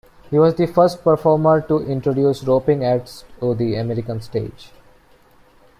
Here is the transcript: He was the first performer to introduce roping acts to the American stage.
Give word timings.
He 0.31 0.39
was 0.39 0.55
the 0.55 0.65
first 0.65 1.03
performer 1.03 1.61
to 1.67 1.77
introduce 1.85 2.43
roping 2.43 2.83
acts 2.83 3.23
to 3.39 3.53
the 3.53 3.75
American 3.75 4.19
stage. 4.19 4.71